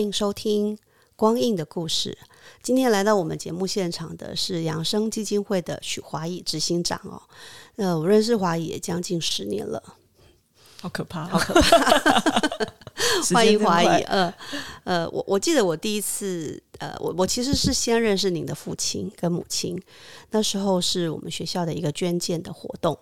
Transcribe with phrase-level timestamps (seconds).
[0.00, 0.78] 欢迎收听
[1.14, 2.16] 光印的故事。
[2.62, 7.20] 今天来到我们节目现场的是养生基金会的许华义执行长哦。
[7.76, 9.82] 呃，我认识华义也将近十年了，
[10.80, 12.00] 好可怕，好可怕。
[13.34, 14.02] 欢迎华义。
[14.04, 14.32] 呃
[14.84, 19.78] 呃，我我记得我第一次呃，我我其实是先认识您的父亲跟母亲，
[20.30, 22.98] 那时候是我们学校的一个捐建的活动。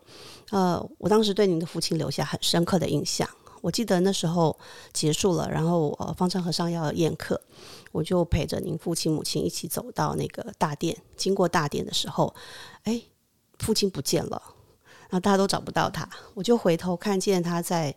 [0.51, 3.30] 呃，我当时对您的父亲留下很深刻的印象。
[3.61, 4.57] 我记得那时候
[4.93, 7.41] 结束了，然后呃，方丈和尚要宴客，
[7.92, 10.97] 我就陪着您父亲母亲一起走到那个大殿。
[11.17, 12.34] 经过大殿的时候，
[12.84, 13.03] 哎，
[13.59, 14.42] 父亲不见了，
[15.09, 17.95] 然后大家都找不到他，我就回头看见他在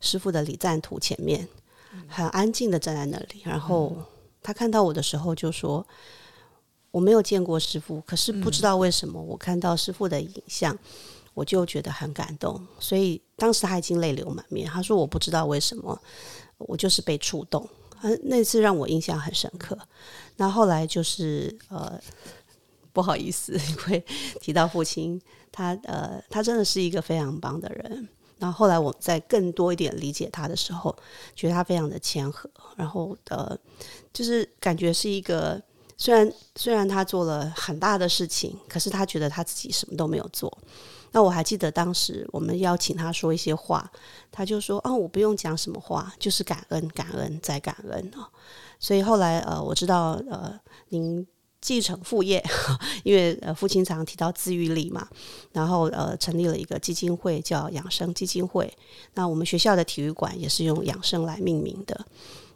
[0.00, 1.48] 师傅的礼赞图前面，
[2.08, 3.42] 很安静的站在那里。
[3.44, 3.96] 然后
[4.42, 5.86] 他看到我的时候就说
[6.92, 10.78] ：“我没有见过师傅，可是不知道为什么我看到师傅的影像。”
[11.32, 14.68] 我就觉得很感动，所以当时他已经泪流满面。
[14.68, 15.98] 他说：“我不知道为什么，
[16.58, 17.66] 我就是被触动。”，
[18.24, 19.76] 那次让我印象很深刻。
[20.36, 21.98] 那后来就是呃，
[22.92, 24.04] 不好意思，因为
[24.40, 28.08] 提到父亲，他呃，他真的是一个非常棒的人。
[28.38, 30.94] 然后后来我在更多一点理解他的时候，
[31.34, 33.58] 觉得他非常的谦和，然后呃，
[34.12, 35.60] 就是感觉是一个
[35.98, 40.50] 虽然虽然他做了很大的事情，可是他觉得他自己什么都没有做。
[41.12, 43.90] 那我还记得当时我们邀请他说一些话，
[44.30, 48.26] 他就说：“哦，我不用讲什么话，就是感恩、感恩再感恩哦。”
[48.78, 51.26] 所以后来呃，我知道呃，您
[51.60, 52.42] 继承父业，
[53.04, 55.06] 因为呃父亲常提到自愈力嘛，
[55.52, 58.72] 然后呃成立了一个基金会叫养生基金会。
[59.14, 62.06] 那我们学校的体育馆也是用养生来命名的。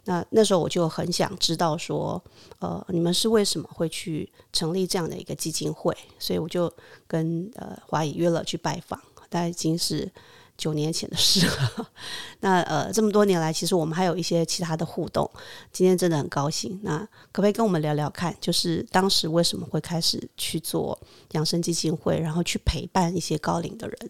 [0.05, 2.23] 那那时候我就很想知道说，
[2.59, 5.95] 呃，你们是为什么会去成立这样的一个基金会？
[6.17, 6.71] 所以我就
[7.07, 8.99] 跟呃华宇约了去拜访，
[9.29, 10.11] 大概已经是
[10.57, 11.91] 九年前的事了。
[12.41, 15.29] 那呃这么多年来，其实我们还有一些其他的互动。
[15.71, 16.79] 今天真的很高兴。
[16.83, 16.99] 那
[17.31, 20.97] 可不可以跟我们聊聊看，就是当时为什么会开始去做
[21.31, 24.09] 养生基金会，然后去陪伴一些高龄的人？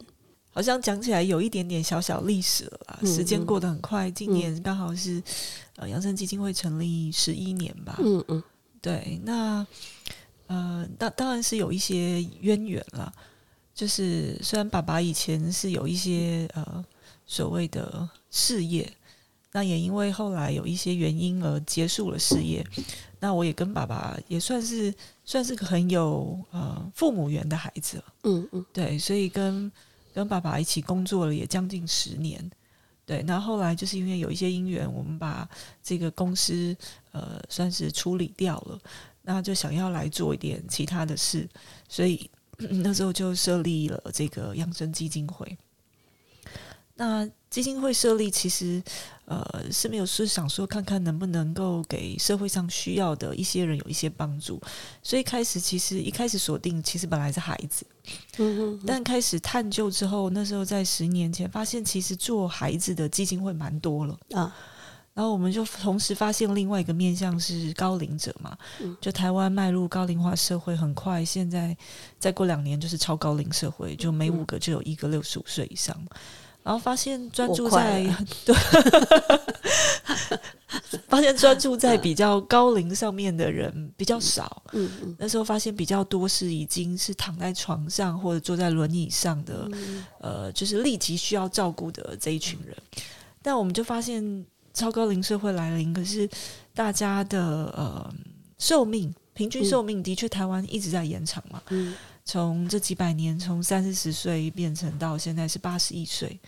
[0.56, 5.22] 好像讲起来有一点点小小历史了啦，时间过得很快，今年刚好是
[5.76, 7.98] 呃养生基金会成立十一年吧。
[8.00, 8.42] 嗯嗯，
[8.82, 9.68] 对，那
[10.48, 13.14] 呃当当然是有一些渊源了，
[13.74, 16.86] 就是虽然爸爸以前是有一些呃
[17.28, 18.90] 所谓的事业，
[19.52, 22.66] 那也因为后来有一些原因而结束了事业，
[23.20, 24.96] 那我也跟爸爸也算是
[25.26, 28.02] 算是个很有呃父母缘的孩子。
[28.24, 29.70] 嗯嗯，对，所以跟。
[30.16, 32.50] 跟爸爸一起工作了也将近十年，
[33.06, 35.46] 对，那后来就是因为有一些因缘，我们把
[35.84, 36.74] 这个公司
[37.12, 38.80] 呃算是处理掉了，
[39.24, 41.46] 那就想要来做一点其他的事，
[41.90, 42.30] 所以
[42.82, 45.58] 那时候就设立了这个养生基金会。
[46.96, 48.82] 那基金会设立其实。
[49.28, 54.62] 呃，是没有是想说看看能不能够给社会上需要的一些人有一些帮助，
[55.02, 57.84] 所以开始其实一开始锁定其实本来是孩子，
[58.38, 64.56] 嗯嗯，但开始探究之后，那时候在十年前发现其实做孩子的基金会蛮多了啊，
[65.16, 68.56] 然后我们就同时发现另外一个面向是高龄者嘛，
[69.02, 71.76] 就台湾迈入高龄化社会很快，现在
[72.20, 76.00] 再过两年就是超高龄社会，就每五个就有一个六十五岁以上。
[76.66, 78.02] 然后发现专注在
[78.44, 78.56] 对，
[81.08, 84.64] 发现专注在比较高龄上面的人比较少。
[84.74, 89.70] 嗯嗯，那时候发现比较多是已经是躺在床上或者坐在轮椅上的，
[90.20, 92.76] 呃，就是立即需要照顾的这一群人。
[93.44, 96.28] 但我们就发现超高龄社会来临，可是
[96.74, 97.40] 大家的
[97.78, 98.12] 呃
[98.58, 101.62] 寿命平均寿命的确台湾一直在延长嘛。
[101.70, 101.94] 嗯。
[102.26, 106.40] 从这几百年，从三四十岁变成到现在是八十一岁，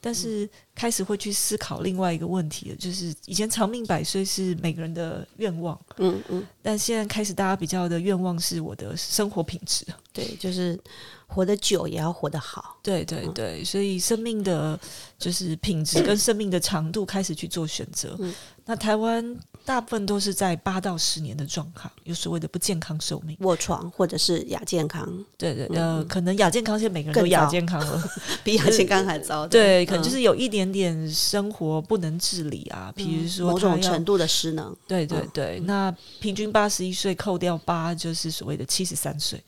[0.00, 0.48] 但是
[0.80, 10.80] 开始会去思考另外一个问题了，就是以前长命百岁是每个人的愿望，嗯嗯，但现在开始大家比较的愿望是我的生活品质，对，就是
[11.26, 12.78] 活得久也要活得好。
[12.82, 14.80] 对对对，所以生命的
[15.18, 18.18] 就是品质跟生命的长度开始去做选择。
[18.64, 19.36] 那台湾。
[19.62, 25.06] 大部分都是在八到十年的状况，有所谓的不健康寿命，卧床或者是亚健康。
[25.36, 28.10] 对对，呃，可能亚健康现在每个人都亚健康了，
[28.42, 29.46] 比亚健康还糟。
[29.46, 34.76] 对，可能就是有一点点生活不能自理啊，比如说某种程度的失能。
[34.86, 39.42] 对对对，那平均八十一岁扣掉八，就是所谓的七十三岁，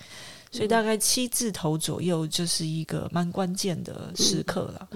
[0.51, 4.89] 所以大概七字头左右就是一个蛮关键的时刻了。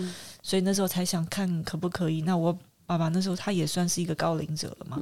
[0.42, 2.56] 所以那时候才想看可不可以，那我。
[2.88, 4.96] 爸爸那时候他也算是一个高龄者了嘛，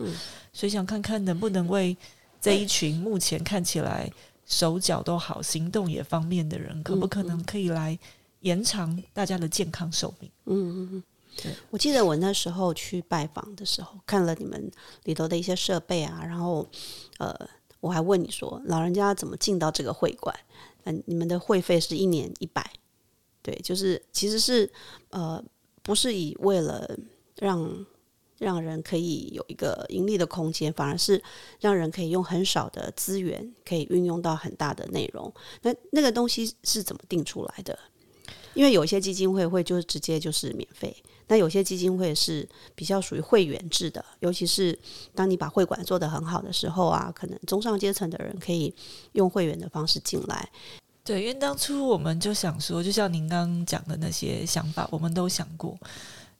[0.55, 1.94] 所以想看看能不能为
[2.41, 4.11] 这一群目前看起来
[4.47, 7.99] 手脚都好、行动也方便的人，可不可能可以来
[8.41, 10.31] 延长大家的健康寿命？
[10.47, 11.03] 嗯嗯嗯。
[11.71, 14.71] 我记得我那时候去拜访的时候，看了你们
[15.05, 16.67] 里头的一些设备啊，然后
[17.19, 17.35] 呃，
[17.81, 20.35] 我还问你说，老人家怎么进到这个会馆？
[20.85, 22.69] 嗯，你们的会费是一年一百，
[23.43, 24.71] 对，就是其实是
[25.11, 25.43] 呃，
[25.83, 26.99] 不是以为了。
[27.41, 27.85] 让
[28.39, 31.21] 让人可以有一个盈利的空间，反而是
[31.59, 35.35] 让人可以用很少的资源，可以运用到很大的内容。
[35.63, 37.77] 那那个东西是怎么定出来的？
[38.55, 40.97] 因为有些基金会会就是直接就是免费，
[41.29, 44.05] 那有些基金会是比较属于会员制的。
[44.21, 44.79] 尤其是
[45.15, 48.75] 当你把会馆做得很好的时候啊，可能中上阶层的人可以
[49.12, 50.49] 用会员的方式进来。
[51.03, 55.77] 对，因为当初我们就想说，就像您刚刚讲的那些想法，我们都想过。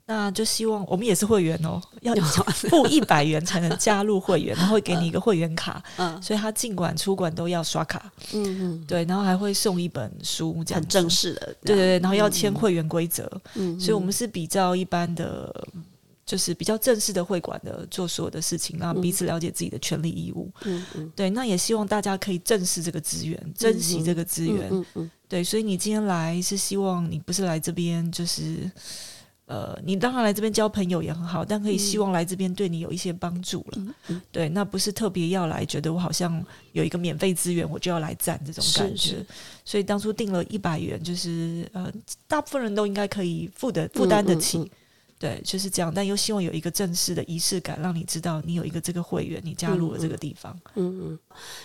[0.07, 15.51] 那就希望我们也是会员哦，要付一百元才能加入会员，然后会给你一个会员卡， 嗯，所以他尽管出馆都要刷卡，嗯嗯，对，然后还会送一本书，这样很正式的，对对对，然后要签会员规则，嗯，所以我们是比较一般的，
[16.27, 28.71] 就是比较正式的会馆的做所有的事情，让彼此了解自己的权利义务，嗯嗯，对，那也希望大家可以正视这个资源，珍惜这个资源，嗯嗯，对，所以你今天来是希望你不是来这边就是。
[29.47, 33.79] 呃，你当然来这边交朋友也很好，但可以希望来这边对你有一些帮助了。
[34.33, 39.25] 对，那不是特别要来，觉得我好像有一个免费资源，我就要来占这种感觉。
[39.65, 41.93] 所以当初定了一百元，就是呃，
[42.27, 44.71] 大部分人都应该可以付的负担得起。
[45.17, 50.55] 对，就是这样，但又希望有一个正式的仪式感，让你知道你有一个这个会员，你加入了这个地方。
[50.75, 51.19] 嗯嗯，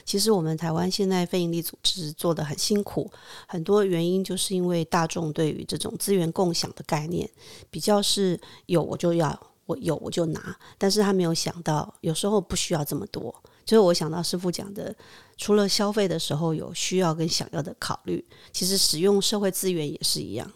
[0.05, 3.11] 其实我们台湾现在非营利组织做的很辛苦，
[3.47, 7.29] 很多原因就是因为大众对于这种资源共享的概念
[7.69, 13.33] 比较是有我就要，我有我就拿，但是他没有想到有时候不需要这么多。
[13.65, 14.95] 就是我想到师傅讲的，
[15.37, 18.23] 除了消费的时候有需要跟想要的考虑，
[18.53, 20.49] 其实使用社会资源也是一样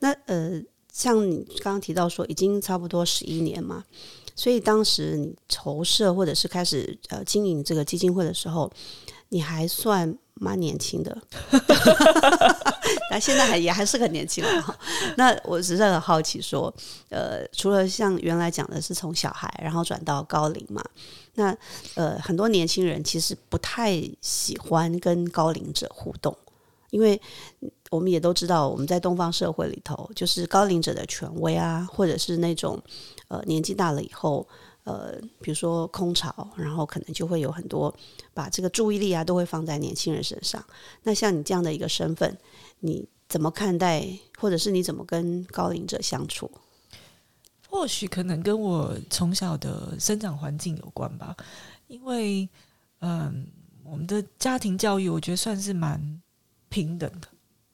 [0.00, 0.60] 那呃。
[0.96, 3.84] 像你刚刚提到说，已经差不多十一年嘛，
[4.34, 8.72] 所以当时你筹设或者是开始呃经营这个基金会的时候，
[9.28, 11.14] 你还算蛮年轻的，
[13.12, 14.78] 那现在还也还是很年轻了。
[15.18, 16.72] 那我实在很好奇，说
[17.10, 20.82] 呃，除了像原来讲的是从小孩然后转到高龄嘛，
[21.34, 21.54] 那
[21.94, 26.34] 呃很多年轻人其实不太喜欢跟高龄者互动，
[26.90, 27.20] 因为。
[27.92, 32.82] 我们也都知道，我们在东方社会里头，就是高龄者的权威啊，或者是那种
[33.28, 34.46] 呃年纪大了以后，
[34.82, 37.94] 呃，比如说空巢，然后可能就会有很多
[38.34, 40.62] 把这个注意力啊，都会放在年轻人身上。
[41.04, 42.36] 那像你这样的一个身份，
[42.80, 44.04] 你怎么看待，
[44.36, 46.50] 或者是你怎么跟高龄者相处？
[47.68, 51.36] 或许可能跟我从小的生长环境有关吧，
[51.86, 52.48] 因为
[52.98, 53.46] 嗯，
[53.84, 56.20] 我们的家庭教育，我觉得算是蛮
[56.76, 57.28] 平等的。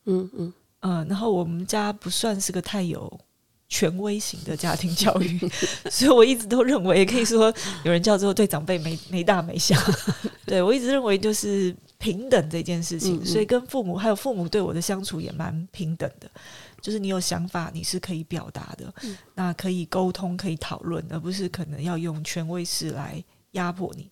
[0.04, 0.52] 嗯嗯
[0.82, 3.20] 嗯，然后我们家不算是个太有
[3.68, 5.40] 权威型的家庭教育，
[5.90, 7.52] 所以我一直都认为，可以说
[7.84, 9.74] 有人叫做对长辈没没大没小。
[10.46, 16.30] 对我一直认为就是平等这件事情，所以跟父母还有父母对我的相处也蛮平等的。
[16.80, 18.92] 就是你有想法，你是可以表达的，
[19.34, 24.08] 那可以沟通，可以讨论，而不是可能要用权威式来压迫你。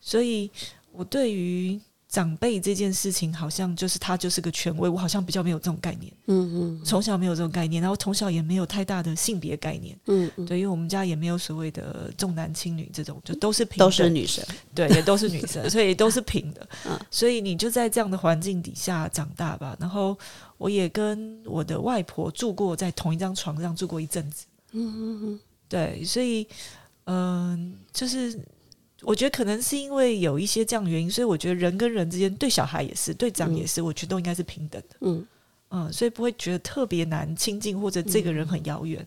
[0.00, 0.50] 所以
[0.92, 1.80] 我对于。
[2.08, 6.10] 长辈这件事情，好像就是他就是个权威，我好像比较没有这种概念。
[6.24, 9.94] 嗯嗯，从小没有这种概念，然后从小也没有太大的性别概念。
[10.06, 14.42] 嗯嗯，对，因为我们家也没有所谓的重男轻女这种，就都是平，都是女生，
[14.74, 16.66] 对，也都是女生， 所以都是平的。
[16.86, 19.76] 嗯，所以你就在这样的环境底下长大吧。
[19.78, 20.16] 然后
[20.56, 24.46] 我也跟我的外婆住过在同一张床上住过一阵子。
[24.72, 26.48] 嗯嗯嗯，对，所以
[27.04, 28.40] 嗯，就是。
[29.02, 34.96] 我觉得可能是因为有一些这样的原因，所以我觉得人跟人之间，对小孩也是，对长也是，我觉得都应该是平等的。
[35.00, 35.26] 嗯
[35.70, 39.06] 嗯，所以不会觉得特别难亲近，或者这个人很遥远。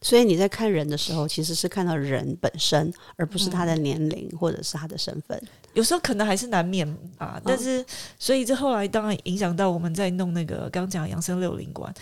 [0.00, 5.40] 所以你在看人的时候，其实是看到人本身，而不是他的年龄或者是他的身份。
[5.74, 7.84] 有时候可能还是难免啊，但是
[8.16, 11.92] 所以这后来当然影响到我们在弄那个刚讲养生六零馆，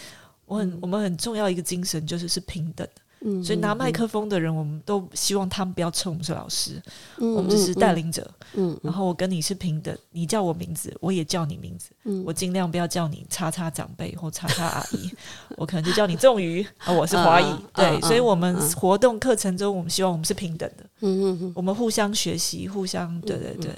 [0.44, 3.00] 我很我们很重要一个精神就是是平等的。
[3.28, 6.80] 嗯，所以拿麦克风的人，我们都希望他们不要称我们是老师，
[7.18, 8.30] 我们只是带领者。
[8.54, 11.90] 嗯，然后我跟你是平等，你叫我名字，我也叫你名字。
[12.04, 15.10] 嗯，我尽量不要叫你叉叉长辈或叉叉阿姨，
[15.56, 16.64] 我可能就叫你仲瑜。
[16.78, 17.46] 啊，我是华裔。
[17.74, 20.84] 对，所以我们活动课程中，我们希望我们是平等的。
[21.00, 23.72] 嗯嗯嗯，我们互相学习，互相对对对，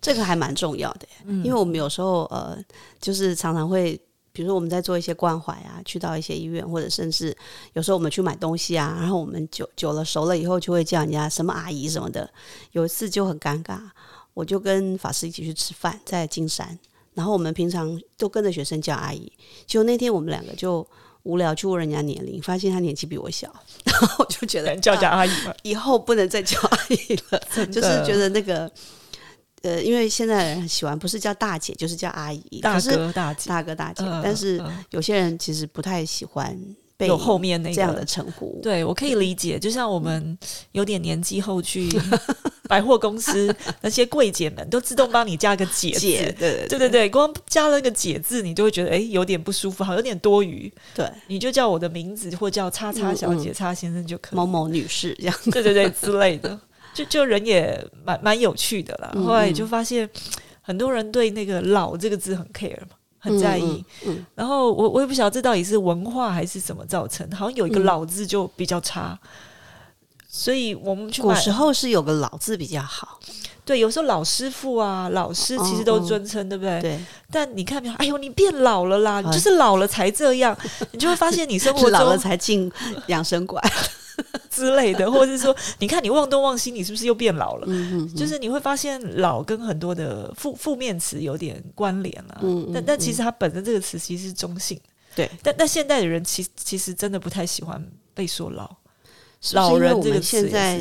[0.00, 1.06] 这个还蛮重要的。
[1.26, 2.58] 嗯，因为我们有时候呃，
[3.02, 4.00] 就是常常会。
[4.38, 7.36] 比如说我们在做一些关怀啊，去到一些医院，或者甚至
[7.72, 12.30] 有时候我们去买东西啊，然后我们久久了熟了以后，就会叫人家什么阿姨什么的。
[12.70, 13.80] 有一次就很尴尬，
[14.34, 16.78] 我就跟法师一起去吃饭，在金山，
[17.14, 19.32] 然后我们平常都跟着学生叫阿姨，
[19.66, 20.86] 结果那天我们两个就
[21.24, 23.52] 无聊去问人家年龄，发现他年纪比我小，
[23.84, 25.30] 然后我就觉得叫叫阿姨，
[25.64, 28.70] 以后不能再叫阿姨了， 就是觉得那个。
[29.62, 34.04] 呃，因为现在人很喜欢，不是叫大姐就是叫阿姨，大哥大姐，大哥大姐。
[34.22, 36.56] 但是有些人其实不太喜欢
[36.96, 38.58] 被有后面那这样的称呼。
[38.62, 40.38] 对我可以理解，就像我们
[40.72, 41.88] 有点年纪后去
[42.68, 50.70] 百货公司，那些柜姐们都自动帮你加个姐姐，对对对对，光加了个姐字，你就会觉得哎有点不舒服，好有点多余。
[50.94, 56.60] 对，你就叫我的名字或叫叉叉小姐、叉先生就可以，某某女士这样，对对对之类的。
[56.98, 60.08] 就就人也蛮蛮有趣的啦，后来也就发现
[60.60, 62.88] 很多人对那个“老”这个字很 care 嘛，
[63.18, 63.84] 很在意。
[64.34, 69.16] 然后我我也不晓得这到底是文化还是什么造成，好像有一个“老”字就比较差，
[70.28, 73.20] 所以我们去古时候是有个“老”字比较好。
[73.64, 76.80] 对，有时候老师傅啊、老师其实都尊称，对不对？
[76.80, 76.98] 对。
[77.30, 77.94] 但你看没有？
[77.96, 79.20] 哎呦，你变老了啦！
[79.20, 80.56] 你就是老了才这样，
[80.90, 82.72] 你就会发现你生活中 老了才进
[83.08, 83.62] 养生馆。
[84.58, 87.66] 之类的， 或者是说，你看你忘东忘西，你是不是又变老了？
[88.16, 92.40] 就是你会发现老跟很多的负负面词有点关联了。
[92.74, 94.78] 但但其实它本身这个词其实是中性。
[95.14, 97.82] 对，但但现代的人其其实真的不太喜欢
[98.14, 98.68] 被说老。
[99.52, 100.80] 老人这个现在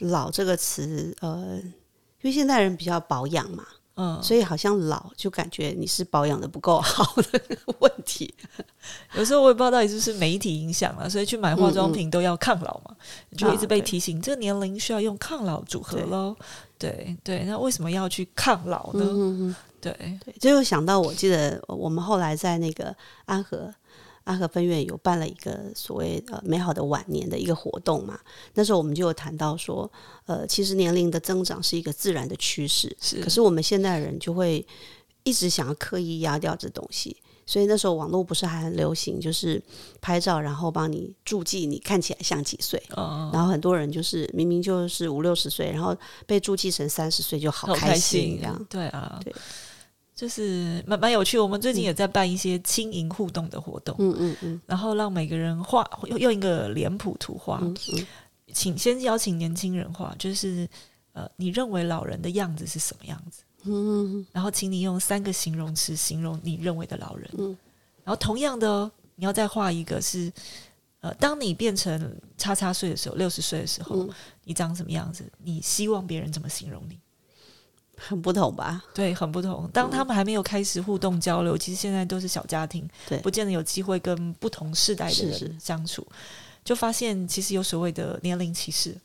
[0.00, 3.64] 老这个词，呃，因为现代人比较保养嘛。
[3.96, 7.40] 嗯，所以好像老就感觉你是保养的不够好的
[7.78, 8.34] 问题。
[9.16, 12.94] 有时候我也不知道到底是不是媒体影响了，所以去买化妆品都要抗老嘛，
[13.36, 16.36] 就一直被提醒这个年龄需要用抗老组合喽。
[16.78, 19.54] 对对，那为什么要去抗老呢？
[19.80, 19.92] 对
[20.24, 22.94] 对，就想到我记得我们后来在那个
[23.26, 23.72] 安和。
[24.24, 28.18] 安和分院有办了一个所谓呃美好的晚年的一个活动嘛，
[28.54, 29.90] 那时候我们就有谈到说，
[30.26, 33.20] 呃，其实年龄的增长是一个自然的趋势，是。
[33.20, 34.66] 可是我们现代人就会
[35.22, 37.16] 一直想要刻意压掉这东西，
[37.46, 39.62] 所以那时候网络不是还很流行，就是
[40.00, 42.82] 拍照然后帮你注记你看起来像几岁，
[43.32, 49.34] 然后很多人就是明明就是五六十岁，然后被注记成三十岁就好开心这样，对啊，对。
[50.14, 57.60] 就是蛮蛮有趣，我们最近也在办一些轻盈互动的活动，嗯嗯嗯，然后让每个人画用用一个脸谱图画，
[58.52, 60.68] 请先邀请年轻人画，就是
[61.12, 63.42] 呃，你认为老人的样子是什么样子？
[63.64, 67.56] 嗯，然后请你用三个形容词形容你认为的老人，嗯，
[68.04, 70.32] 然后同样的，你要再画一个是
[71.00, 74.08] 呃，当你变成叉叉岁的时候，六十岁的时候，
[74.44, 75.24] 你长什么样子？
[75.42, 76.98] 你希望别人怎么形容你？
[77.96, 78.82] 很不同吧？
[78.92, 79.68] 对，很不同。
[79.72, 86.06] 当他们还没有开始互动交流，其实现在都是小家庭，对，不见得有机会跟不同世代的人相处，
[86.64, 88.96] 就发现其实有所谓的年龄歧视，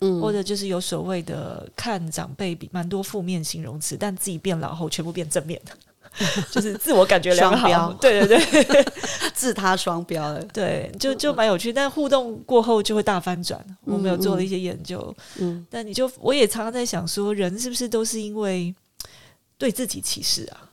[0.00, 5.72] 嗯，或者就是有所谓的看长辈比蛮多负面形容词，但自己变老后全部变正面的。
[6.50, 8.84] 就是自我感觉良好，对对对，
[9.34, 11.72] 自他双标了， 对，就就蛮有趣。
[11.72, 13.64] 但互动过后就会大翻转。
[13.84, 18.74] 我们有做了一些研究，嗯，但你就我也常常在想，说人是不是都是因为
[19.58, 20.70] 对自己歧视啊？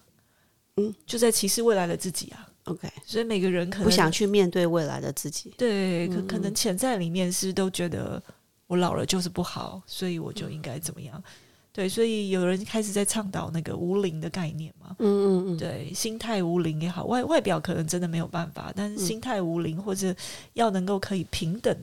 [0.78, 2.48] 嗯，就在歧视未来的自己啊。
[2.66, 8.24] OK，所以每个人可能不想去面对未来的自己，对，可可能潜在里面是都觉得
[8.68, 11.22] 我老了就是不好，所以我就应该怎么样。
[11.74, 14.96] 对，所以有人开始在倡导那个无灵的概念嘛？
[15.00, 20.15] 嗯嗯嗯，对，心态无灵也好，外外表可能真的没有办法，但是心态无龄或者
[20.53, 21.75] 要能够可以平等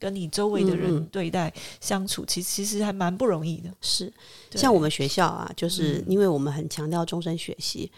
[0.00, 3.70] 跟你周围的人对待相处，其实其实还蛮不容易的。
[3.80, 4.12] 是，
[4.56, 7.88] 像我们学校啊，就是因为我们很强调终身学习，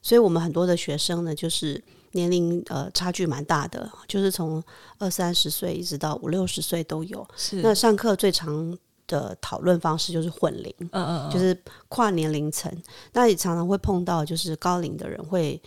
[0.00, 4.64] 所以我们很多的学生呢，就是年龄呃差距蛮大的，就是从
[4.96, 7.28] 二三十岁一直到五六十岁都有。
[7.36, 8.74] 是，那上课最长。
[9.10, 12.72] 的讨论方式就是混龄，嗯嗯，就是跨年龄层。
[13.12, 15.60] 那也常常会碰到，就是高龄的人会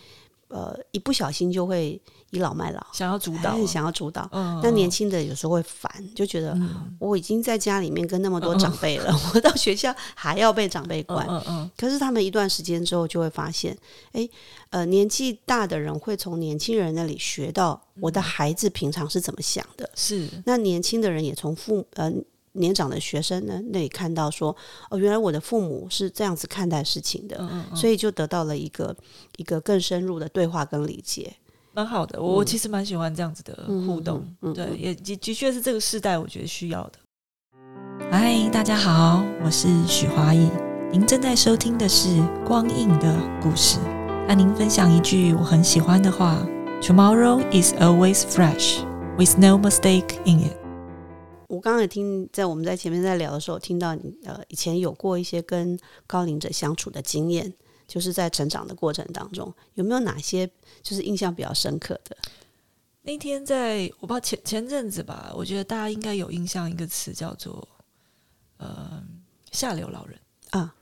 [0.47, 4.29] 呃，一不小心就会倚老卖老，想要主导，想要主导。
[4.61, 6.55] 那年轻的有时候会烦，就觉得
[6.99, 11.25] 我已经在家里面跟那么多长辈了，我到学校还要被长辈管。
[11.27, 11.71] 嗯嗯。
[11.75, 13.75] 可是他们一段时间之后就会发现，
[14.11, 14.29] 哎，
[14.69, 19.89] 呃，年纪大的人会从年轻人那里学到我的孩子平常是怎么想的。
[19.95, 20.29] 是。
[20.45, 22.13] 那年轻的人也从父呃。
[22.53, 24.55] 年长的学生呢，那里看到说，
[24.89, 28.95] 哦，原来我的父母是这样子看待事情的，所以就得到了一个
[29.37, 31.33] 一个更深入的对话跟理解，
[31.73, 32.21] 蛮好的。
[32.21, 36.99] 我其实蛮喜欢这样子的互动，对，也的的确是这个时代我觉得需要的。
[38.11, 40.47] 嗨，大家好，我是许华义，
[40.91, 42.09] 您正在收听的是
[42.45, 43.79] 《光影的故事》，
[44.27, 46.45] 和您分享一句我很喜欢的话
[46.81, 48.83] ：Tomorrow is always fresh,
[49.17, 50.62] with no mistake in it。
[51.53, 57.53] 我刚刚也听，在我们在前面在聊的时候，听到你呃以前有过一些跟高龄者相处的经验，
[57.87, 60.49] 就是在成长的过程当中，有没有哪些
[60.81, 62.17] 就是印象比较深刻的？
[63.03, 67.67] 那天在我不知道前前阵子吧，我觉得大家应该有印象一个词叫做
[68.57, 69.03] 呃
[69.51, 70.19] 下流老人
[70.49, 70.73] 啊，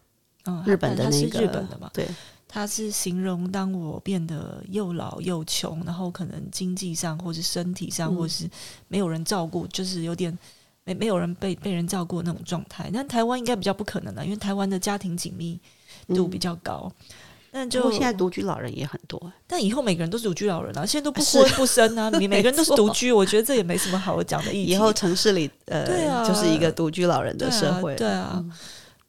[0.46, 2.08] 嗯，日本的那个日本的嘛，对，
[2.48, 8.50] 他是形容当我变得又老又穷，然后可能经济上或是身体上或是
[8.88, 10.38] 没有人照顾，就是有点。
[10.94, 15.60] 没没有人被被人照顾那种状态，但台湾应该比较不可能了，因为台湾的家庭紧密
[16.08, 16.92] 度比较高。
[17.54, 24.68] 那就现在独居老人也很多，但以后每个人都是独居老人啊，现在都不婚不生啊， 你每个人都是独居，我觉得这也没什么好讲的意义。
[24.68, 28.42] 以后城市里呃，对啊，就是一个独居老人的社会，对啊。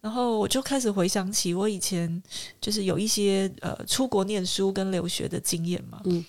[0.01, 2.21] 然后我就开始回想起我以前
[2.61, 6.25] 就是有一些呃出国念书跟留学的经验嘛，嗯。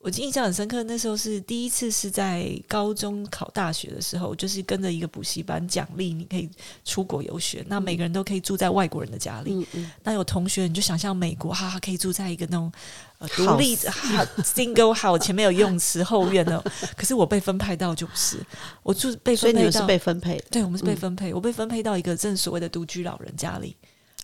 [0.00, 6.48] 我印象很深刻，那时候是第一次是在高中考大学的时候，就是跟着一个补习班奖励，你可以
[6.84, 7.64] 出国游学。
[7.66, 9.66] 那每个人都可以住在外国人的家里。
[10.04, 12.70] 那有同学你就想象美国，哈哈，可以住在一个那种
[13.18, 16.62] 呃独立哈 single house，前面有游泳池，后院的。
[16.96, 18.38] 可是我被分配到就不是，
[18.84, 23.74] 我住被分配到被分配，对我们是被分配，我被分配到一个正所谓的独居老人家里，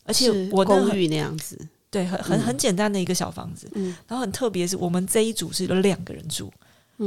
[0.05, 1.59] 而且我公寓那样子。
[1.95, 3.71] 对，很很很简单的一个小房子，
[4.09, 6.53] 然后很特别，是我们这一组是有两个人住，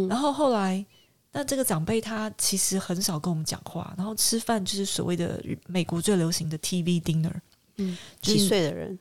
[0.07, 0.85] 然后后来，
[1.33, 7.33] 那这个长辈他其实很少跟我们讲话，然后吃饭就是所谓的美国最流行的 TV dinner，
[7.75, 8.97] 嗯，几岁的人？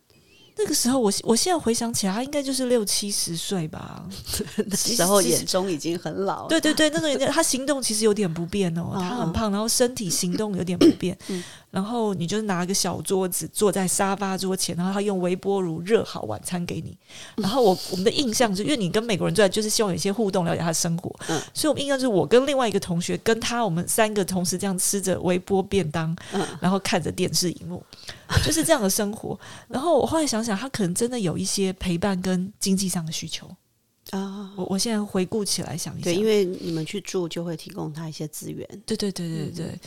[0.59, 4.09] 那个时候，我我现在回想起来，他应该就是六七十岁吧。
[4.67, 6.49] 那时候眼中已经很老。
[6.49, 11.15] 对对对，那个他行动其实有点不便哦，他很胖，然后身体行动有点不便。
[11.77, 16.97] 然后你就拿个小桌子坐在沙发桌前，然后他用微波炉热好晚餐给你。
[17.37, 21.15] 然后我我们的印象是，因为你跟美国人在，就是希望有一些互动，了解他的生活。
[21.29, 26.17] 嗯，所以我们印象是我跟另外一个同学跟他，我们三个同时这样吃着微波便当，
[26.63, 27.85] 然后看着电视荧幕，
[28.43, 29.39] 就是这样的生活。
[29.69, 33.47] 然后我后来想想，他可能真的有一些陪伴跟经济上的需求
[34.13, 34.51] 啊。
[34.57, 38.67] 我我现在回顾起来想一下，对，因为你们去住就会提供他一些资源。
[38.87, 39.79] 对对对对对。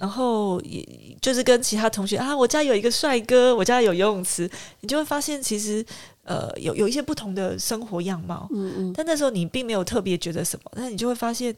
[0.00, 0.82] 然后也
[1.20, 5.84] 就是跟其他同学啊，我家有一个帅哥，我家有游泳池，你就会发现其实
[6.22, 8.92] 呃有有一些不同的生活样貌，嗯嗯。
[8.94, 11.54] 但那时候你并没有特别觉得什么，但你就会发现，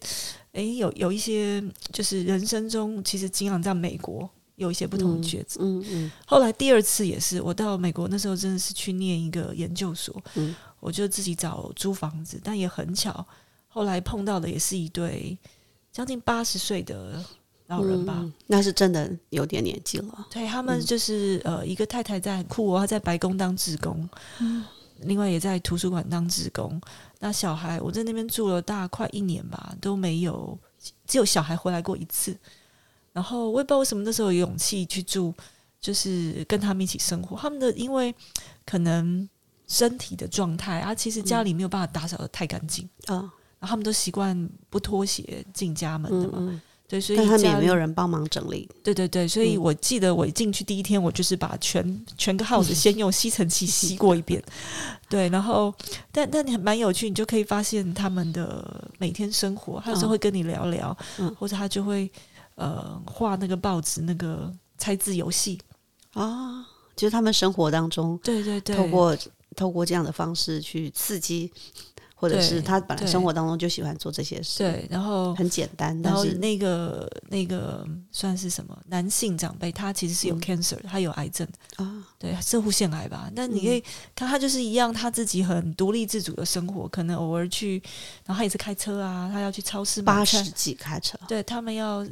[0.51, 6.11] 哎，有有一些就是人生中其实经常在美国有一些不同的抉择，嗯嗯。
[6.27, 13.25] 后来第二次也是，我到美国那时候真的是去念一个研究所，嗯，我就自己找租房子，但也很巧，
[13.69, 15.39] 后来碰到的也是一对
[15.93, 17.25] 将近八十岁的。
[17.73, 20.27] 老人吧，那是真的有点年纪了。
[20.31, 24.09] 对他们就是呃，一个太太在很酷，她在白宫当职工，
[24.41, 24.63] 嗯，
[25.01, 26.79] 另外也在图书馆当职工。
[27.19, 30.59] 那小孩我在那边住了大快一年吧，都没有，
[31.07, 32.37] 只有小孩回来过一次。
[33.13, 35.33] 然后我也不知道为什么那时候有勇气去住，
[35.81, 37.37] 就是跟他们一起生活。
[37.37, 38.15] 他们的因为
[38.67, 39.29] 可能
[39.67, 43.17] 身体的状态啊，其实家里没有办法打扫的太干净啊，
[43.59, 46.61] 然后他们都习惯不脱鞋进家门的嘛。
[46.93, 48.69] 对，所以他们也没有人帮忙整理。
[48.85, 54.45] 对对对，所以我记得我进去第一天，我就是把全全个 house 先用吸尘器吸过一遍。
[55.09, 55.75] 对，然后
[56.11, 60.95] 但但你蛮有趣，你就可以发现他们的每天生活，他有时候会跟你聊聊，
[61.39, 62.11] 或者他就会
[62.57, 65.59] 呃画那个报纸那个猜字游戏
[66.13, 66.63] 啊，
[66.95, 69.17] 就是他们生活当中，对对对，透过
[69.57, 71.51] 透过这样的方式去刺激。
[72.23, 83.29] 或者是他本来生活当中就喜欢做这些事，对，然后很简单，然后那个那个算是什么男性长辈，他其实是有 cancer，他有癌症啊，对，射护腺癌吧。
[83.35, 83.83] 那你可以
[84.15, 87.83] 看他就是一样，他自己很独立自主的生活，可能偶尔去，
[88.25, 92.07] 然后他也是开车啊，他要去超市，八十几开车，对他们要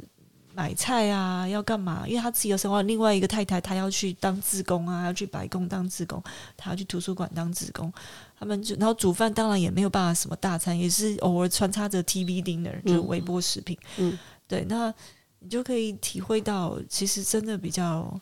[0.53, 2.03] 买菜啊，要干嘛？
[2.07, 6.21] 因为他自己的生活，另外一个太太她要去当自工啊，要去白宫当自工，
[6.57, 7.91] 她要去图书馆当自工。
[8.37, 13.77] 他们就然后煮饭，当然也没有办法什么大餐，也是偶尔穿插着 TV dinner，就是微波食品。
[13.97, 14.93] 嗯，对，那
[15.39, 18.19] 你就可以体会到，其实真的比较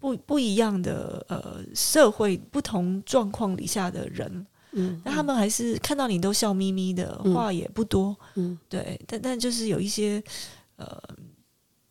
[0.00, 4.46] 不不一样的呃社会不同状况底下的人。
[4.72, 8.14] 嗯，那他们还是看到你都笑眯眯的，话也不多。
[8.34, 10.22] 嗯，对，但但就是有一些
[10.76, 11.00] 呃。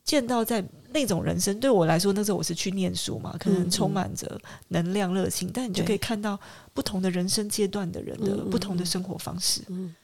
[0.04, 6.38] 见到在那种人生，对我来说，那时候我是去念书嘛，可能充满着能量、热情，但你就可以看到
[6.74, 9.62] 不同的人生阶段的人的不同的生活方式。
[9.70, 9.96] 嗯，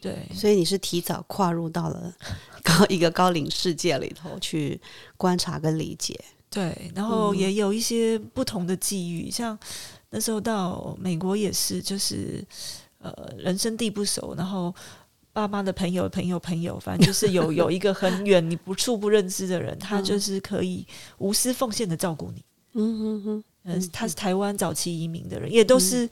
[0.00, 2.12] 对，所以你是提早跨入到了
[2.62, 4.80] 高一个高龄世界里头去
[5.16, 6.18] 观察跟理解。
[6.50, 9.56] 对，然后也有一些不同的际遇，像
[10.10, 12.44] 那时候到美国也是，就是
[12.98, 14.74] 呃，人生地不熟，然后。
[15.32, 20.86] 爸妈的朋友，朋友，朋友，反正就是有 有一个很远你不处不认知的人，他就是可以
[21.18, 22.44] 无私奉献的照顾你。
[22.74, 26.08] 嗯嗯嗯，嗯，他是台湾早期移民的人，也都是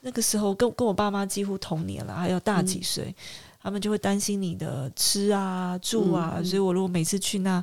[0.00, 3.14] 那个时候跟跟我爸妈几乎同年了，还要大几岁，
[3.62, 7.62] 他们就会担心你的吃啊住啊，所以我如果每次去那，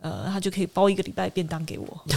[0.00, 2.04] 呃，他就可以包一个礼拜便当给我。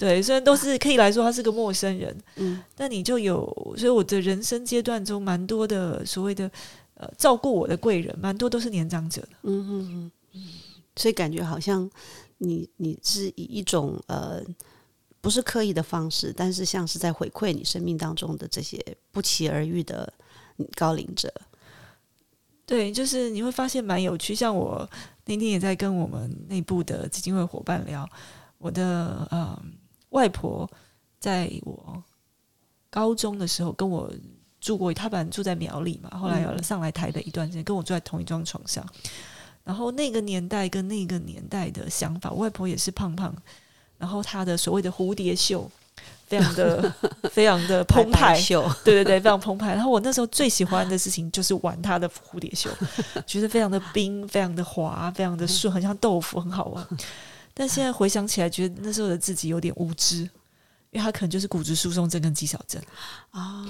[0.00, 3.44] 对，虽然都是可以来说他是个陌生人，嗯，但你就有，
[3.76, 6.50] 所以我的人生阶段中蛮多的所谓的
[6.94, 10.42] 呃照顾我的贵人，蛮多都是年长者的，嗯嗯嗯，
[10.96, 11.86] 所以感觉好像
[12.38, 14.40] 你你是以一种呃
[15.20, 18.82] 不是刻意的方式，但是像是在回馈你生命当中的这些
[19.12, 20.10] 不期而遇的
[20.76, 21.30] 高龄者，
[22.64, 24.88] 对，就是你会发现蛮有趣，像我
[25.26, 28.08] 那天也在跟我们内部的基金会伙伴聊
[28.56, 29.74] 我的嗯。
[30.10, 30.70] 外婆
[31.18, 32.02] 在我
[32.88, 34.12] 高中的时候跟我
[34.60, 38.84] 住过，她本来住在苗栗嘛，后来有了上来台北一段时间，跟我住在同一张床上。
[39.62, 43.32] 然后那个年代跟那个年代的想法，外婆也是胖胖，
[43.98, 45.70] 然后她的所谓的蝴蝶袖
[46.26, 46.92] 非常的
[47.30, 48.34] 非常的澎湃，
[48.82, 49.74] 对对对，非常澎湃。
[49.74, 52.70] 然后我那时候最喜欢的事情就是玩她的蝴蝶袖，
[53.26, 56.86] 觉得非常的冰，非常的滑，非常的顺，很像豆腐，很好玩。
[57.54, 60.22] 但现在回想起来，觉得那时候的自己有点无知，
[60.90, 62.80] 因为他可能就是骨质疏松症跟肌少症
[63.30, 63.66] 啊，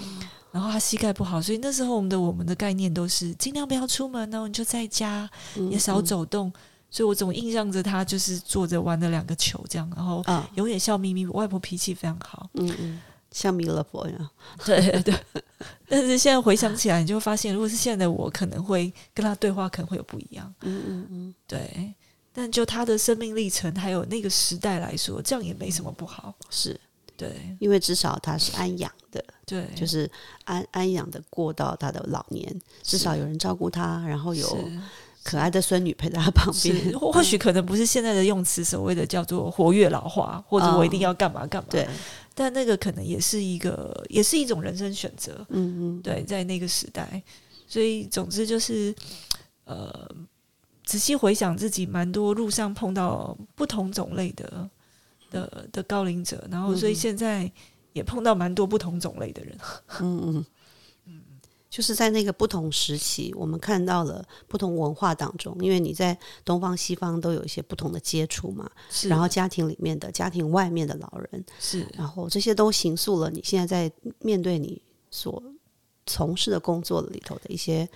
[0.53, 5.29] 然后他膝盖不好，所以那时候我们的我们的概念都是尽量不要出门呢，你就在家
[5.71, 6.53] 也少走动。
[6.93, 10.25] 所以我总印象着他就是坐着玩了两个球这样，然后
[10.57, 11.25] 永远笑眯眯。
[11.27, 14.31] 外婆脾气非常好，嗯嗯，像弥勒佛一样，
[14.67, 15.15] 对对。
[15.89, 20.53] 但是现在回想起来，你就会发现，如果是现在的我，可能会跟他对话，可能会有不一样。
[20.63, 21.95] 嗯嗯嗯，对。
[22.41, 26.35] 但就他的生命历程，还有那个时代来说，这样也没什么不好。
[26.49, 26.81] 是
[27.15, 30.11] 对，因为至少他是安养的，对，就是
[30.45, 34.71] 安安养的过到他的老年，至少有人照顾他，然后有
[35.23, 36.99] 可爱的孙女陪在他旁边。
[36.99, 41.69] 或许可能不是现在的用词所谓的叫做活跃老化，或者我一定要干嘛干嘛。
[41.71, 41.87] 对，
[42.35, 45.45] 但那个可能也是一个，也是一种人生选择。
[45.51, 47.23] 嗯嗯，对，在那个时代，
[47.69, 48.95] 所以总之就是，
[49.65, 50.11] 呃。
[50.91, 54.69] 仔细回想自己，蛮多路上碰到不同种类的
[55.31, 57.49] 的的高龄者，然后所以现在
[57.93, 59.57] 也碰到蛮多不同种类的人。
[60.01, 60.47] 嗯嗯
[61.07, 61.23] 嗯，
[61.71, 69.09] 就是在那个不同时期，我们看到了不同文化当中，因为你在东方西方都有一些不同的接触嘛，是。
[69.09, 75.41] 然后家庭里面的家庭外面的老人是，然后这些都形塑了你现在在面对你所
[76.05, 77.89] 从事的工作里头的一些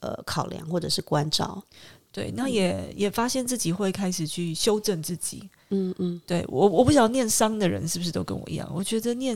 [0.00, 1.62] 呃考量或者是关照。
[2.12, 5.48] 对，那也也发现自己会开始去修正自己。
[5.70, 8.70] 嗯嗯，对我我不晓得念商的人是不是都跟我一样？
[8.74, 9.34] 我觉得念，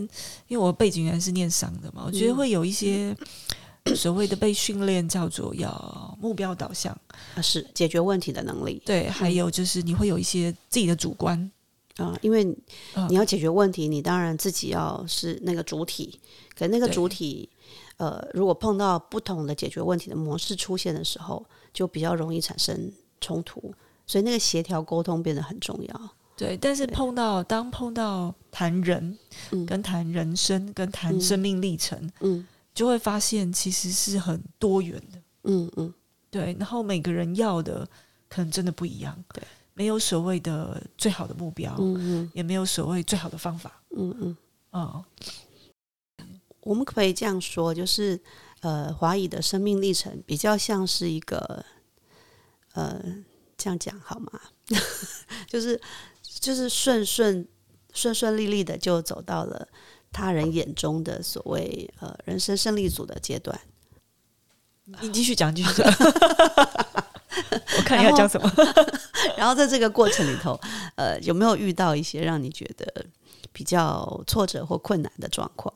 [0.48, 3.16] 因为我背景原来是念商的嘛，我觉得会有一些
[3.94, 6.92] 所谓的被训练叫做要目标导向
[7.34, 8.82] 啊，是解决问题的能力。
[8.84, 11.50] 对，还有就是你会有一些自己的主观
[11.96, 12.44] 啊，因为
[13.08, 16.20] 你要解决问题，你当然自己要是那个主体，
[16.54, 17.48] 可那个主体
[17.96, 21.42] 呃，如果碰到不同的解决问题的模式出现的时候。
[21.76, 23.70] 就比较容易产生冲突，
[24.06, 26.10] 所以那个协调沟通变得很重要。
[26.34, 29.18] 对，但是碰到当碰到谈人，
[29.66, 35.20] 跟谈人生，跟谈生命历程，嗯，就会发现其实是很多元的。
[35.42, 35.92] 嗯嗯，
[36.30, 36.56] 对。
[36.58, 37.86] 然后每个人要的
[38.26, 39.14] 可能真的不一样。
[39.34, 39.42] 对，
[39.74, 43.82] 没有所谓的最好的目标，嗯嗯，也没有所谓最好的方法。
[43.90, 44.36] 嗯嗯，
[44.70, 45.04] 啊，
[46.60, 48.18] 我们可以这样说，就是。
[48.60, 51.64] 呃，华裔的生命历程比较像是一个，
[52.72, 53.00] 呃，
[53.56, 54.40] 这样讲好吗？
[55.46, 55.80] 就是
[56.22, 57.46] 就是顺顺
[57.92, 59.68] 顺顺利利的就走到了
[60.10, 63.58] 他人眼中的所谓呃人生胜利组的阶段。
[65.00, 65.86] 你继续讲，继续讲。
[67.76, 68.50] 我看你要讲什么。
[69.36, 70.58] 然后在这个过程里头，
[70.94, 73.06] 呃，有没有遇到一些让你觉得
[73.52, 75.72] 比较挫折或困难的状况？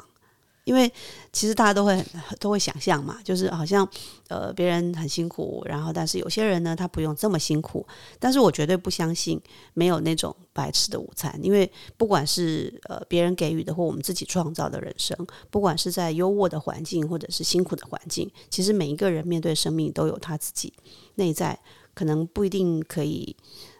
[0.64, 0.90] 因为
[1.32, 2.04] 其实大家都会
[2.38, 3.88] 都会想象嘛，就是好像
[4.28, 7.86] 呃别人很辛苦，然后但是有些人呢他不用这么辛苦。
[8.18, 9.40] 但是我绝对不相信
[9.74, 15.16] 没有那种白吃的午餐，因为不管是呃别人给予的或我们自己创造的人生，
[15.50, 20.72] 不管是在优渥的环境或者是辛苦的环境，其实每一个人面对生命都有他自己
[21.14, 21.58] 内在
[21.94, 23.34] 可能不一定可以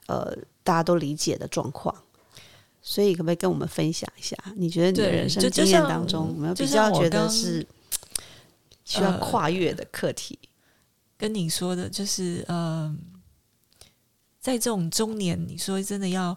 [0.06, 1.94] 呃大家都理解的状况。
[2.82, 4.36] 所以可不可以跟我们分享一下？
[4.56, 7.66] 你觉得你的人生经验当中，有没有比较觉得是
[8.84, 10.38] 需要跨越的课题？
[11.16, 12.96] 跟你说的就是，呃，
[14.40, 16.36] 在这种中年，你说真的要，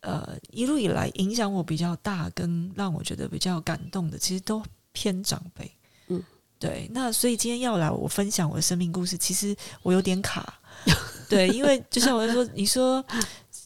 [0.00, 5.70] 呃，一路以来影响我比较大，跟让我觉得比较感动的，其实都偏长辈。
[6.08, 6.22] 嗯，
[6.58, 6.88] 对。
[6.92, 10.58] 那所以今天要来我分享我的生命故事，其实我有点卡。
[11.28, 13.04] 对，因为就像我说，你说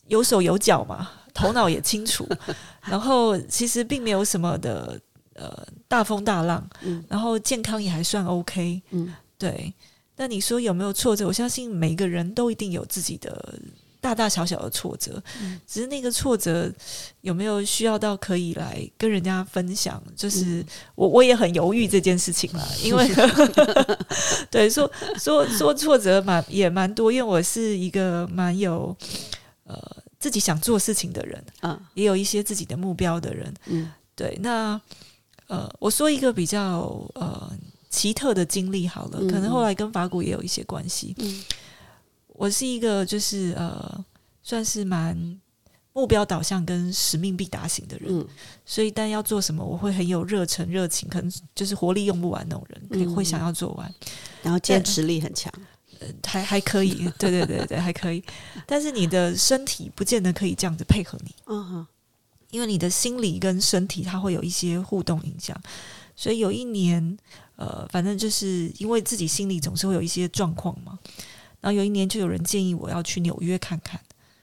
[0.09, 1.09] 有手有脚嘛。
[1.39, 2.29] 头脑也清楚，
[2.85, 5.01] 然后其实并没有什么的
[5.35, 9.73] 呃大风大浪，嗯，然后健康也还算 OK，嗯，对。
[10.21, 11.25] 那你说有没有挫折？
[11.25, 13.55] 我相信每个人都一定有自己的
[14.01, 15.23] 大大小小的挫折，
[15.65, 16.69] 只是那个挫折
[17.21, 20.03] 有没有需要到可以来跟人家分享？
[20.17, 23.09] 就是我我也很犹豫这件事情了， 因为
[24.51, 28.97] 对说说说挫折蛮也蛮多，因为我是一个蛮有
[29.67, 29.81] 呃。
[30.19, 34.37] 自己想做事情的人，嗯，也有一些自己的目标的人，嗯，对。
[34.43, 34.81] 那
[35.47, 37.51] 呃，我说一个比较呃
[37.89, 41.15] 奇特的经历好了，可能后来跟法古也有一些关系。
[41.19, 41.45] 嗯，
[42.29, 44.05] 我是一个就是呃，
[44.43, 45.41] 算是蛮
[45.93, 48.27] 目标导向跟使命必达型的人，嗯，
[48.67, 53.95] 所以但要做什么，我会很有热忱、热情，可能就是活力用不完那种人，可以会想要做完，
[54.43, 55.53] 然后坚持力很强。
[56.25, 58.23] 还还可以，对对对对，还可以。
[58.67, 61.87] 但是你的身体不见得可以这样子配合你，嗯哼，
[62.51, 65.59] 因为你的心理跟身体它会有一些互动影响。
[66.15, 67.19] 所以有一年，
[67.57, 70.99] 呃，反正就是因为自己心里总是会有一些状况嘛。
[71.61, 74.01] 然后有一年就有人建议我要去纽约看看，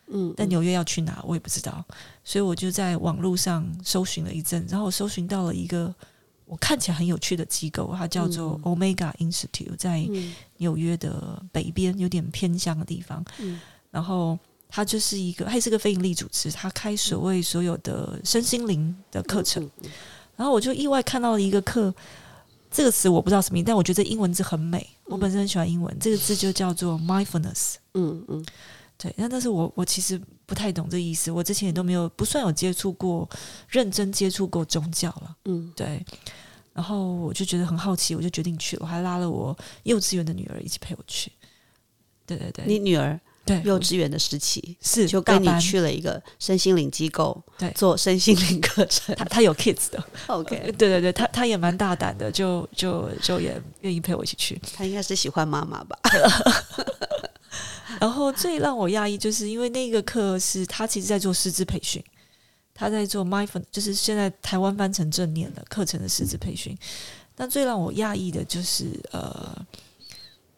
[0.08, 1.84] 嗯，但纽约要去哪我也不知道，
[2.24, 5.94] 所以我就在网络上搜寻了一阵，然后我搜寻到了一个。
[6.46, 10.08] 我看起来很有趣的机构，它叫做 Omega Institute，在
[10.58, 13.24] 纽约的北边，有点偏乡的地方。
[13.92, 14.38] 然后
[14.70, 19.70] 它就是一个，它是个非营利组织，它开所谓所有的身心灵的课程。
[20.36, 21.94] 然后我就意外看到了一个课，
[22.70, 24.88] 这个词我不知道什么意思，但我觉得英文字很美。
[25.06, 27.76] 我本身很喜欢英文，这个字就叫做 Mindfulness。
[27.94, 28.46] 嗯嗯。
[28.98, 33.30] 对，那但是我我其实不太懂这意思，我之前也都没有不算有接触过，
[33.68, 36.04] 认真接触过宗教了，嗯，对，
[36.74, 41.32] 然后我就觉得很好奇，我就决定去了，我还拉了我幼稚园的女儿一起陪我去，
[42.26, 56.00] 对对对，你女儿对幼稚园的时期是就跟你去了一个身心灵机构，对，做身心灵课程，她她有 kids 的， OK，对对对，她她也蛮大胆的，就就就也愿意陪我一起去，她应该是喜欢妈妈吧。
[58.02, 62.04] 然后最让我讶异，就是因为那个课是他其实在做师资培训，
[62.76, 66.78] 他在做 my fun，就是现在台湾翻成正念的课程的师资培训。
[67.34, 69.66] 但最让我讶异的就是，呃，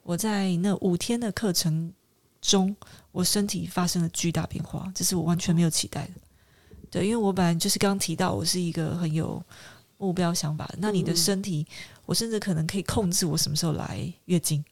[0.03, 1.93] 我在那五天的课程
[2.41, 2.75] 中，
[3.11, 6.13] 我身体发生了巨大变化，这是我完全没有期待的。
[6.89, 9.43] 对，因为我本来就是刚刚提到，我是一个很有
[9.97, 10.69] 目标想法。
[10.77, 11.65] 那你的身体，
[12.05, 14.63] 我甚至可能可以控制我什么时候来月经。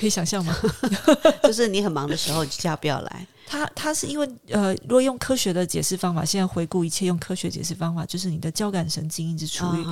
[0.00, 0.56] 可以想象吗？
[1.44, 3.26] 就是你很忙的时候，就叫不要来。
[3.46, 9.84] 他他是因为呃，如果用科学的解释方法，现在回顾一切用科学解释方法，就是你的交感神经一直处于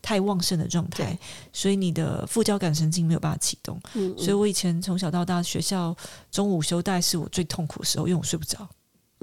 [0.00, 1.18] 太旺盛的状态，
[1.52, 3.80] 所以你的副交感神经没有办法启动。
[4.16, 5.96] 所以我以前从小到大学校
[6.30, 8.68] 中午休带是我最痛苦的时候，因为我睡不着，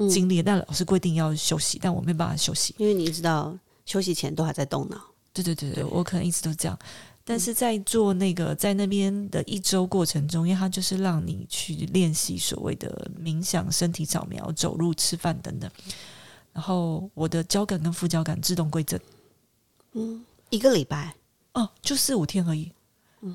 [0.10, 0.42] 经历。
[0.42, 5.00] 但老师规定要休息，但我没办法休息，因为你知道休息前都还在动脑。
[5.32, 6.78] 对对对对，我可能一直都这样。
[7.26, 15.72] 但是在做那个在那边的一周过程中，因为它就是让你去练习所谓的冥想、身体扫描、走路、吃饭等等，
[16.52, 19.00] 然后我的交感跟副交感自动归正。
[19.94, 21.16] 嗯，一个礼拜
[21.54, 22.72] 哦，就四五天而已。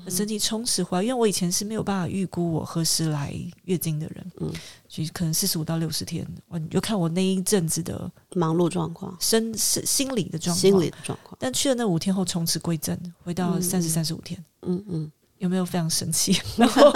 [0.07, 3.33] 身体充实回来，因为我以前是没有办法预估我何时来
[3.65, 4.51] 月经的人，嗯，
[4.87, 11.37] 所以可能四十五到六十天，我就看我那一阵子的忙碌状况、身是心理的状况、心理的状况。
[11.39, 16.39] 但去了那五天后，从此归正，回到三十三十五天，嗯嗯，有没有非常神奇？
[16.57, 16.91] 然后，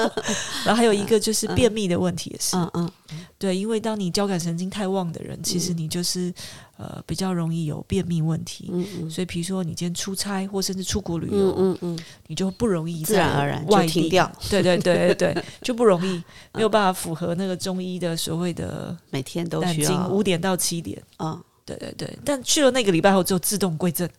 [0.65, 2.91] 然后还有一个就是便秘的问题也是，嗯嗯，
[3.37, 6.33] 对，因为当你交感神经太旺的人，其实你就是
[6.77, 8.69] 呃比较容易有便秘问题。
[8.71, 9.09] 嗯嗯。
[9.09, 14.31] 所以，比如说你今天出差或甚至出国旅游，嗯嗯，你就不容易自然而然外停掉。
[14.49, 16.21] 对对对对， 就不容易
[16.53, 21.01] 没有办法符合那个中医的所谓的每天都需要五点到七点。
[21.19, 22.17] 嗯，对对对。
[22.25, 24.09] 但去了那个礼拜后，就自动归正。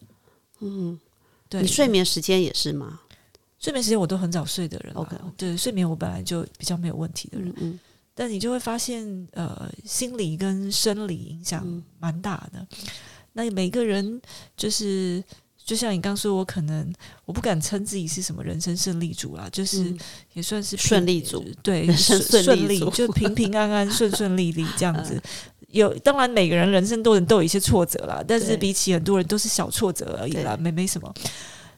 [0.61, 0.99] 嗯，
[1.49, 1.61] 对。
[1.61, 3.01] 你睡眠时间也是吗？
[3.59, 4.93] 睡眠时间我都很早睡的人。
[4.95, 7.53] OK，对，睡眠我本来就比较没有问题的人。
[7.57, 7.79] 嗯。
[8.14, 12.64] 但你就会发现，呃，心理跟生理影响蛮大的。
[13.33, 14.20] 那每个人
[14.57, 15.20] 就是，
[15.64, 19.92] 就像你刚说，我可能我不敢称自己是什么人生胜利组啦，就是
[20.35, 25.20] 也算是顺利组，对，顺利就平平安安、 顺顺利利这样子。
[25.70, 31.12] 有，当然每个人人生都能都有一些挫折啦，但是比起很多人都是小挫折而已啦，没没什么。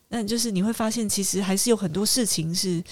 [0.08, 2.84] 那就是你会发现，其实还是有很多事情是。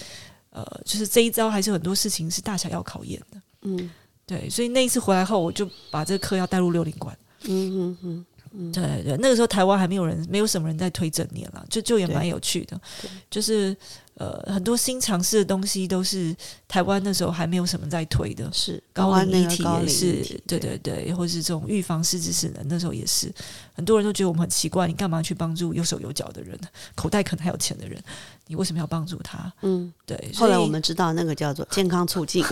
[0.55, 3.91] 呃，就是这一招还是很多事情是大小要考验的，嗯，
[4.25, 12.81] 对，所以那一次回来后，我就把这个课要带入六零馆，嗯嗯嗯，对对，那个时候台湾还没有人，没有什么人在推正念了，就就也蛮有趣的，
[13.29, 13.77] 就是。
[14.17, 16.33] 呃，很多新尝试的东西都是
[16.69, 23.29] 台湾那时候还没有什么在推的，是高龄一体也是，对对对，或是这种预防失智失能，那时候也是
[23.75, 26.59] 很多人都觉得我们很奇怪，你干嘛去帮助有手有脚的人，
[26.95, 28.01] 口袋可能还有钱的人，
[28.47, 29.53] 你为什么要帮助他？
[29.63, 30.31] 嗯，对。
[30.37, 32.45] 后来我们知道那个叫做健康促进，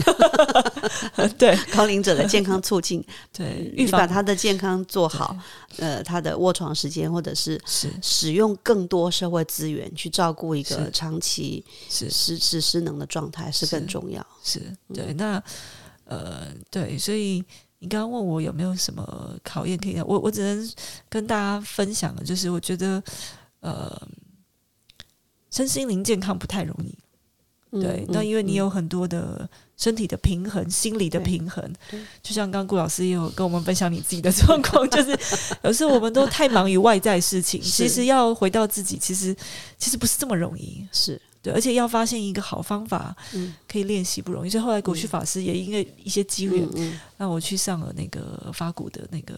[1.38, 1.56] 对。
[1.72, 5.36] 高龄者的健康促进， 对，预把他的健康做好，
[5.78, 7.88] 呃，他的卧床时间或者是是。
[8.02, 11.64] 使用更多社会资源去照顾一个长期。
[11.88, 12.10] 是。
[12.10, 14.60] 失失失能的状态是更重要，是
[14.92, 15.14] 对。
[15.14, 15.42] 那
[16.04, 17.42] 呃，对，所以
[17.82, 20.72] 你刚刚问我有没有什么考验可以，我我只能
[21.08, 23.02] 跟大家分享的，就是我觉得
[23.58, 24.00] 呃，
[25.50, 26.96] 身心灵健康不太容易。
[27.80, 31.74] 对，那因为你有很多的身体的平衡、心理的平衡，
[32.22, 35.18] 就像刚刚顾老师也有跟我们分享你自己的 状况，就是
[35.64, 39.34] 有时候我们都太忙于外在事情，其实要回到自己，其实
[39.76, 41.20] 其实不是这么容易，是。
[41.42, 43.14] 对，而且要发现一个好方法，
[43.68, 44.50] 可以练习不容易。
[44.50, 46.66] 所以后来国旭法师也因为一些机缘，
[47.16, 49.34] 让我去上了那个法鼓的那个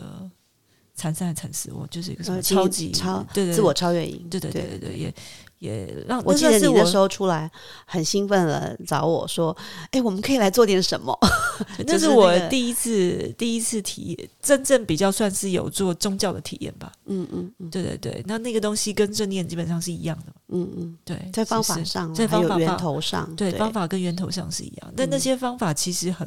[0.94, 5.14] 禅山禅师，我就是一个什么超级超对对自我超越营，对对对对对也。
[5.60, 7.50] 也让我记得你那时候出来
[7.86, 9.56] 很兴奋了，找我说
[9.92, 11.18] ：“哎，我们可以来做点什么？”
[11.86, 16.92] 那是我第一次第一次体验，真正比较算是有做宗教的体验吧。
[17.06, 20.33] 嗯嗯嗯，对对对，那那个东西跟正念基本上是一样的。
[20.54, 26.26] 嗯嗯，对，在方法上，在方法源头上，对方法跟源头上是一样，但那些方法其实很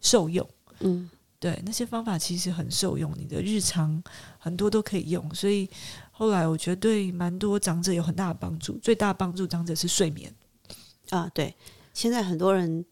[0.00, 0.46] 受用。
[0.80, 1.08] 嗯，
[1.38, 4.02] 对，那些方法其实很受用，你的日常
[4.38, 5.68] 很多都可以用，所以。
[6.18, 10.34] 后来我觉得对蛮多长者有很大的帮助，最大帮助长者是睡眠。
[11.10, 11.30] 啊。
[11.34, 11.54] 对，
[11.92, 12.82] 现在很多人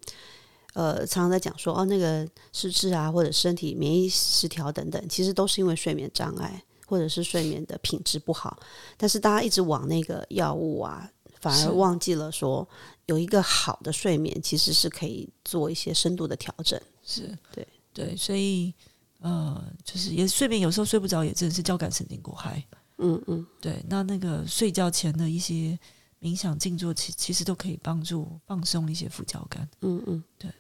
[0.75, 6.63] 呃常常在讲说哦，那个失智啊，或者身体免疫失调等等，其实都是因为睡眠障碍
[6.95, 8.57] 或者是睡眠的品质不好。
[8.97, 12.67] 但是大家一直往那个药物啊，反而忘记了说
[13.07, 16.81] 有一个好的睡眠其实是可以做一些深度的调整。
[17.03, 18.73] 是对对，所以
[19.19, 22.65] 呃，就是也睡眠有时候睡不着，也真的是交感神经过嗨。
[22.99, 25.77] 嗯嗯，对，那那个睡觉前的一些
[26.25, 29.69] 冥想静坐，其其实都可以帮助放松一些副交感。
[29.83, 30.51] 嗯嗯，对，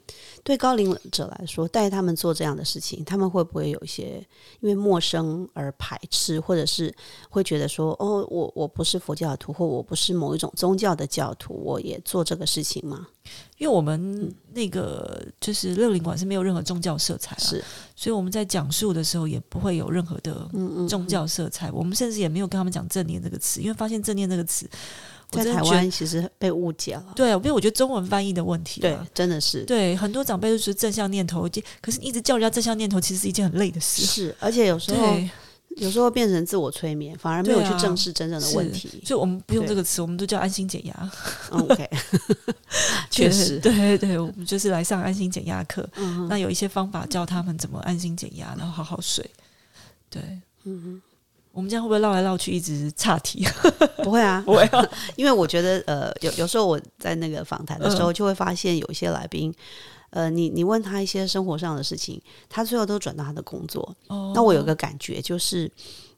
[0.42, 4.22] 对高龄者来说，带他们做这样的事情，他们会不会有一些
[4.60, 6.94] 因为陌生而排斥，或者是
[7.30, 13.06] 会觉得说，哦，我我不是佛教徒，或我不是某一种宗教的教徒，我也做这个事情吗？
[13.56, 17.64] 因为我们那个就是六零馆是没有任何宗教色彩，是，
[17.96, 20.46] 所以我们在讲述的时候也不会有任何的
[20.86, 21.72] 宗教色彩。
[21.72, 24.68] 我们甚至也没有跟他们讲正念这个词，因为发现正念这个词
[25.30, 27.04] 在台湾其实被误解了。
[27.14, 31.48] 对，因为我觉得中文翻译的问题，对，真的是对很多长辈都是正向念头，
[31.80, 34.04] 可是一直叫人家正向念头，其实是一件很累的事。
[34.04, 35.16] 是，而且有时候。
[35.78, 38.88] 有时候变成自我催眠，反而没有去正视真正的问题。
[39.04, 41.10] 所以我们不用这个词，我们都叫安心减压。
[41.50, 41.90] OK，
[43.10, 45.84] 确实，对对对，我们就是来上安心减压课。
[46.28, 49.28] 那有一些方法教他们怎么安心减压，然后好好睡。
[50.08, 50.22] 对，
[50.62, 51.02] 嗯哼，
[51.54, 53.46] 我们这样会不会绕来绕去，一直岔题？
[54.02, 54.68] 不会啊， 不会，
[55.16, 59.54] 因为我觉得，呃，有有时候我在那个访谈的时候，就会发现有一些来宾。
[60.10, 63.82] 呃，你你问他一些生活上的事情，他最后都转到他的工作。
[64.06, 65.70] 哦，那我有个感觉就是，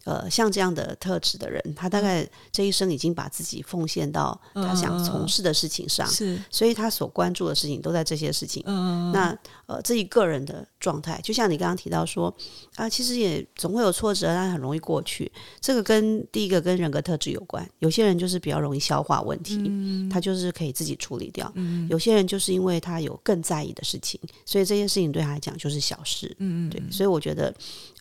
[0.07, 8.63] 呃，像这样的特质的人，他大概这一生已经把自己奉献到他想从事的事情上，是，所以他所关注的事情都在这些事情。
[8.67, 12.33] 嗯，那呃，自己个人的状态，就像你刚刚提到说
[12.77, 15.31] 啊，其实也总会有挫折，但很容易过去。
[15.61, 21.53] 这个跟第一个跟人格特质有关，有些人就是比较容易消化问题，他就是可以自己处理掉。
[21.91, 26.33] 有些人就是因为他有更在意的事情，所以这件事情对他来讲就是小事。
[26.39, 27.53] 嗯，对，所以我觉得，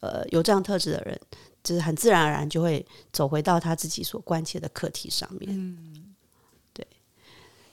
[0.02, 1.20] 呃，有这样特质的人。
[1.66, 5.50] 就是很自然而然就会走回到他自己所关切的课题上面。
[5.50, 6.14] 嗯，
[6.72, 6.86] 对。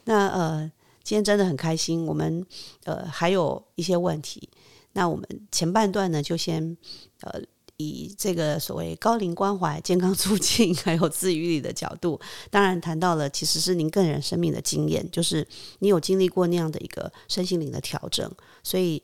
[0.05, 0.73] 那呃，
[1.05, 2.07] 今天真的很开心。
[2.07, 2.45] 我们
[2.85, 4.49] 呃还有一些问题。
[4.95, 6.75] 那我们前半段呢，就先
[7.21, 7.41] 呃
[7.77, 12.19] 以这个所谓高龄关怀、健康促进 还有自愈力的角度，
[12.51, 15.47] 当然谈到了其实是您个人生命的经验，就是
[15.81, 18.31] 你有经历过那样的一个身心灵的调整，
[18.63, 19.03] 所以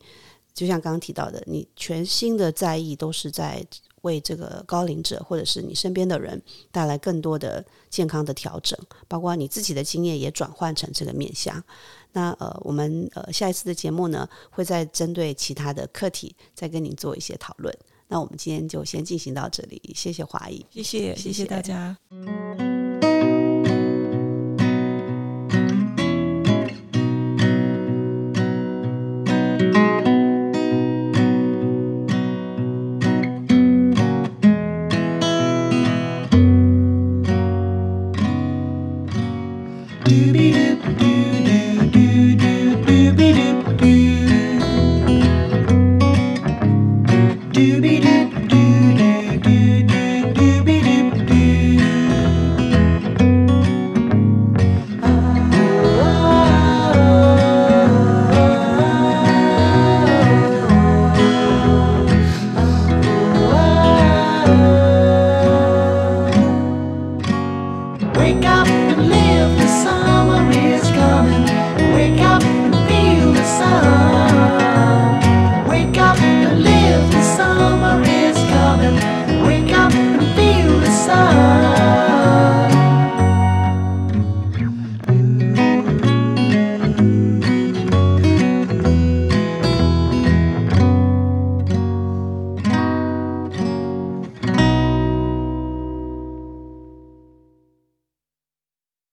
[0.55, 3.63] 就像刚刚提到的，你全新的在意都是在。
[4.09, 6.41] 为这个高龄者或者是你身边的人
[6.73, 11.63] 带来更多的健康的调整，包括你自己的经验也转换成这个面向。
[12.13, 17.73] 那呃，我们呃下一次的节目呢，会再针对其他的课题再跟您做一些讨论。
[18.09, 21.97] 那我们今天就先进行到这里，谢谢华谊，谢谢谢谢大家。